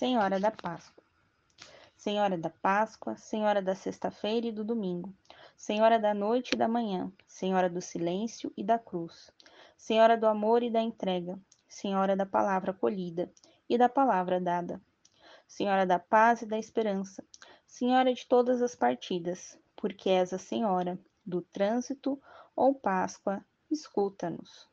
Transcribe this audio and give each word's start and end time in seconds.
Senhora 0.00 0.40
da 0.40 0.50
Páscoa. 0.50 1.04
Senhora 1.94 2.38
da 2.38 2.48
Páscoa, 2.48 3.18
Senhora 3.18 3.60
da 3.60 3.74
Sexta-feira 3.74 4.46
e 4.46 4.50
do 4.50 4.64
Domingo, 4.64 5.12
Senhora 5.58 5.98
da 5.98 6.14
Noite 6.14 6.54
e 6.54 6.56
da 6.56 6.66
Manhã, 6.66 7.12
Senhora 7.28 7.68
do 7.68 7.82
Silêncio 7.82 8.50
e 8.56 8.64
da 8.64 8.78
Cruz, 8.78 9.30
Senhora 9.76 10.16
do 10.16 10.26
Amor 10.26 10.62
e 10.62 10.70
da 10.70 10.80
Entrega, 10.80 11.38
Senhora 11.68 12.16
da 12.16 12.24
Palavra 12.24 12.70
Acolhida 12.70 13.30
e 13.68 13.76
da 13.76 13.90
Palavra 13.90 14.40
Dada, 14.40 14.80
Senhora 15.46 15.84
da 15.84 15.98
Paz 15.98 16.40
e 16.40 16.46
da 16.46 16.58
Esperança, 16.58 17.22
Senhora 17.66 18.14
de 18.14 18.26
todas 18.26 18.62
as 18.62 18.74
partidas, 18.74 19.58
porque 19.76 20.08
és 20.08 20.32
a 20.32 20.38
Senhora 20.38 20.98
do 21.26 21.42
Trânsito 21.42 22.18
ou 22.56 22.74
Páscoa, 22.74 23.44
escuta-nos. 23.70 24.66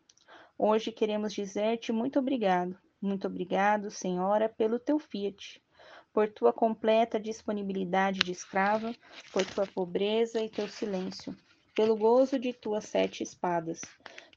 Hoje 0.58 0.90
queremos 0.90 1.34
dizer-te 1.34 1.92
muito 1.92 2.18
obrigado, 2.18 2.80
muito 3.02 3.28
obrigado, 3.28 3.92
Senhora, 3.92 4.50
pelo 4.50 4.80
teu 4.80 5.00
fiat 5.00 5.62
por 6.18 6.28
tua 6.28 6.52
completa 6.52 7.20
disponibilidade 7.20 8.22
de 8.22 8.32
escrava, 8.32 8.92
por 9.32 9.46
tua 9.46 9.68
pobreza 9.68 10.42
e 10.42 10.50
teu 10.50 10.68
silêncio, 10.68 11.38
pelo 11.76 11.96
gozo 11.96 12.40
de 12.40 12.54
tuas 12.54 12.86
sete 12.86 13.22
espadas, 13.22 13.82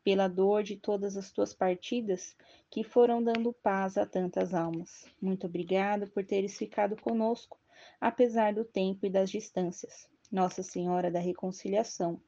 pela 0.05 0.29
dor 0.29 0.63
de 0.63 0.77
todas 0.77 1.17
as 1.17 1.33
tuas 1.33 1.55
partidas 1.55 2.37
que 2.71 2.85
foram 2.85 3.23
dando 3.23 3.51
paz 3.51 3.97
a 3.97 4.05
tantas 4.05 4.53
almas. 4.53 5.07
Muito 5.23 5.47
obrigado 5.47 6.07
por 6.11 6.23
teres 6.23 6.59
ficado 6.59 6.97
conosco, 7.01 7.59
apesar 7.99 8.53
do 8.53 8.63
tempo 8.63 9.07
e 9.07 9.11
das 9.11 9.31
distâncias. 9.31 10.07
Nossa 10.31 10.63
Senhora 10.63 11.11
da 11.11 11.19
Reconciliação, 11.19 12.21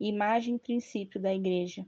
imagem 0.00 0.56
e 0.56 0.58
princípio 0.58 1.20
da 1.20 1.34
Igreja. 1.34 1.86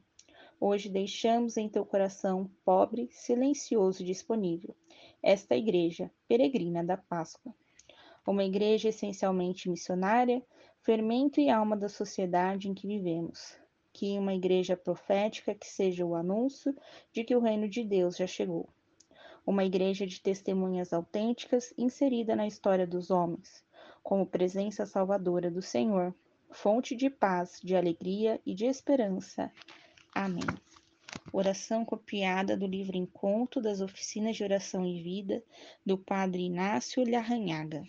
Hoje 0.61 0.89
deixamos 0.89 1.57
em 1.57 1.69
teu 1.69 1.87
coração 1.87 2.51
pobre, 2.65 3.09
silencioso 3.12 4.02
e 4.02 4.07
disponível 4.07 4.74
esta 5.23 5.57
igreja 5.57 6.10
peregrina 6.27 6.85
da 6.85 6.96
Páscoa. 6.96 7.55
Uma 8.27 8.45
igreja 8.45 8.88
essencialmente 8.88 9.69
missionária, 9.69 10.43
fermento 10.80 11.41
e 11.41 11.51
alma 11.51 11.77
da 11.77 11.88
sociedade 11.88 12.69
em 12.69 12.74
que 12.74 12.87
vivemos. 12.87 13.59
Que 13.93 14.19
uma 14.19 14.35
igreja 14.35 14.77
profética 14.77 15.55
que 15.55 15.66
seja 15.66 16.05
o 16.05 16.15
anúncio 16.15 16.75
de 17.13 17.25
que 17.25 17.35
o 17.35 17.41
reino 17.41 17.69
de 17.69 17.82
Deus 17.82 18.16
já 18.16 18.27
chegou. 18.27 18.69
Uma 19.47 19.65
igreja 19.65 20.07
de 20.07 20.21
testemunhas 20.21 20.93
autênticas 20.93 21.73
inserida 21.77 22.37
na 22.37 22.47
história 22.47 22.87
dos 22.87 23.10
homens, 23.10 23.65
como 24.02 24.27
presença 24.27 24.85
salvadora 24.87 25.51
do 25.51 25.63
Senhor, 25.63 26.15
fonte 26.51 26.95
de 26.95 27.09
paz, 27.09 27.59
de 27.65 27.75
alegria 27.75 28.41
e 28.45 28.54
de 28.54 28.66
esperança. 28.66 29.51
Amém. 30.14 30.46
Oração 31.32 31.84
copiada 31.84 32.56
do 32.56 32.66
livro 32.66 32.96
Encontro 32.96 33.60
das 33.60 33.80
Oficinas 33.80 34.37
de 34.37 34.42
Oração 34.42 34.87
e 34.87 35.02
Vida, 35.02 35.42
do 35.84 35.98
Padre 35.98 36.42
Inácio 36.42 37.09
Larranhaga. 37.09 37.84